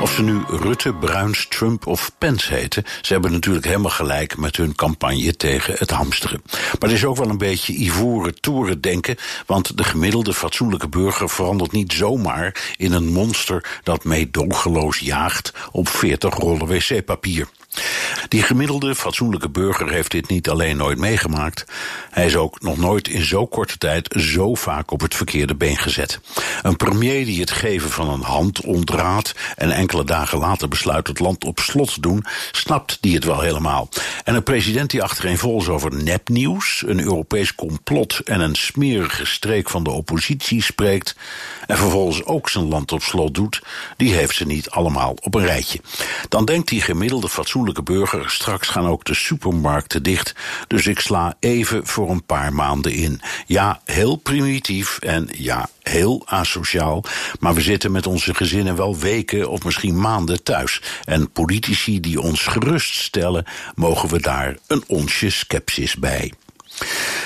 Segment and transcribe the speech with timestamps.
[0.00, 4.56] Of ze nu Rutte, Bruins, Trump of Pence heten, ze hebben natuurlijk helemaal gelijk met
[4.56, 6.42] hun campagne tegen het hamsteren.
[6.52, 9.16] Maar het is ook wel een beetje ivoren toeren denken,
[9.46, 15.88] want de gemiddelde fatsoenlijke burger verandert niet zomaar in een monster dat meedogenloos jaagt op
[15.88, 17.48] 40 rollen wc-papier.
[18.28, 21.64] Die gemiddelde, fatsoenlijke burger heeft dit niet alleen nooit meegemaakt.
[22.10, 25.76] Hij is ook nog nooit in zo korte tijd zo vaak op het verkeerde been
[25.76, 26.20] gezet.
[26.62, 31.18] Een premier die het geven van een hand ontraadt en enkele dagen later besluit het
[31.18, 33.88] land op slot te doen, snapt die het wel helemaal.
[34.24, 39.84] En een president die achtereenvolgens over nepnieuws, een Europees complot en een smerige streek van
[39.84, 41.16] de oppositie spreekt
[41.66, 43.62] en vervolgens ook zijn land op slot doet,
[43.96, 45.80] die heeft ze niet allemaal op een rijtje.
[46.28, 50.34] Dan denkt die gemiddelde fatsoenlijke burger, straks gaan ook de supermarkten dicht,
[50.66, 53.20] dus ik sla even voor een paar maanden in.
[53.46, 57.04] Ja, heel primitief en ja, heel asociaal,
[57.40, 60.82] maar we zitten met onze gezinnen wel weken of misschien maanden thuis.
[61.04, 63.44] En politici die ons geruststellen,
[63.74, 66.32] mogen we daar een onsje sceptisch bij.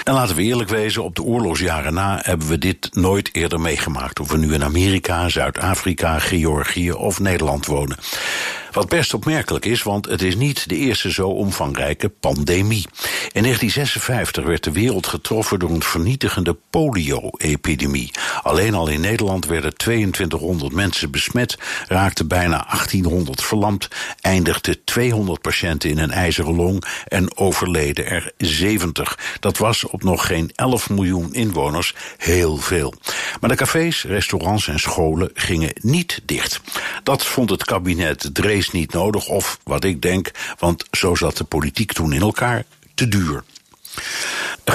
[0.04, 4.20] En laten we eerlijk wezen, op de oorlogsjaren na hebben we dit nooit eerder meegemaakt.
[4.20, 7.96] Of we nu in Amerika, Zuid-Afrika, Georgië of Nederland wonen.
[8.72, 12.86] Wat best opmerkelijk is, want het is niet de eerste zo omvangrijke pandemie.
[13.32, 18.10] In 1956 werd de wereld getroffen door een vernietigende polio-epidemie.
[18.42, 23.88] Alleen al in Nederland werden 2200 mensen besmet, raakten bijna 1800 verlamd,
[24.20, 29.18] eindigden 200 patiënten in een ijzeren long en overleden er 70.
[29.40, 32.94] Dat was op nog geen 11 miljoen inwoners heel veel.
[33.40, 36.60] Maar de cafés, restaurants en scholen gingen niet dicht.
[37.02, 41.44] Dat vond het kabinet Drees niet nodig, of wat ik denk, want zo zat de
[41.44, 42.64] politiek toen in elkaar,
[42.94, 43.44] te duur.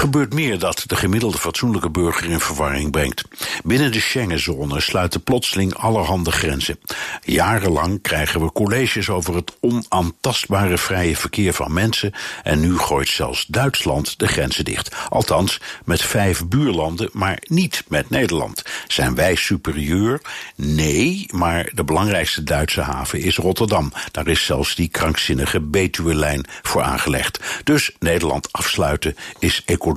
[0.07, 3.23] Gebeurt meer dat de gemiddelde fatsoenlijke burger in verwarring brengt.
[3.63, 6.79] Binnen de Schengenzone sluiten plotseling allerhande grenzen.
[7.23, 12.13] Jarenlang krijgen we colleges over het onaantastbare vrije verkeer van mensen
[12.43, 14.95] en nu gooit zelfs Duitsland de grenzen dicht.
[15.09, 18.63] Althans, met vijf buurlanden, maar niet met Nederland.
[18.87, 20.21] Zijn wij superieur?
[20.55, 23.91] Nee, maar de belangrijkste Duitse haven is Rotterdam.
[24.11, 27.39] Daar is zelfs die krankzinnige Betuwe-lijn voor aangelegd.
[27.63, 29.95] Dus Nederland afsluiten is economisch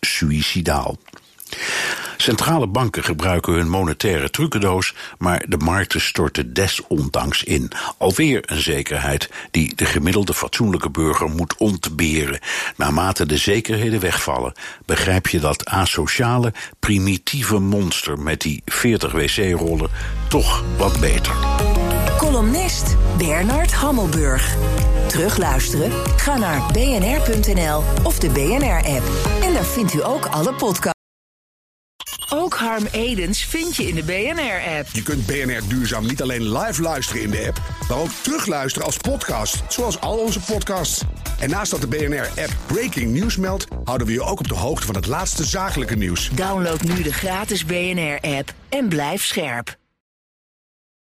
[0.00, 0.98] suïcidaal.
[2.16, 7.70] Centrale banken gebruiken hun monetaire trucendoos, maar de markten storten desondanks in.
[7.98, 12.38] Alweer een zekerheid die de gemiddelde fatsoenlijke burger moet ontberen.
[12.76, 14.52] Naarmate de zekerheden wegvallen,
[14.86, 19.90] begrijp je dat asociale, primitieve monster met die 40 wc-rollen
[20.28, 21.34] toch wat beter.
[22.22, 24.56] Columnist Bernard Hammelburg.
[25.08, 25.90] Terugluisteren?
[26.16, 29.02] Ga naar bnr.nl of de BNR-app.
[29.42, 31.00] En daar vindt u ook alle podcasts.
[32.30, 34.88] Ook Harm Edens vind je in de BNR-app.
[34.92, 38.96] Je kunt BNR Duurzaam niet alleen live luisteren in de app, maar ook terugluisteren als
[38.96, 41.02] podcast, zoals al onze podcasts.
[41.38, 44.86] En naast dat de BNR-app Breaking News meldt, houden we je ook op de hoogte
[44.86, 46.30] van het laatste zakelijke nieuws.
[46.34, 49.80] Download nu de gratis BNR-app en blijf scherp.